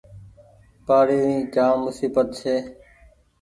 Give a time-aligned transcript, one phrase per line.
[0.85, 2.55] پآڻيٚ ري جآم مسيبت ڇي۔